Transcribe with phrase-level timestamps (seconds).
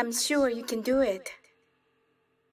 [0.00, 1.30] I'm sure you can do it.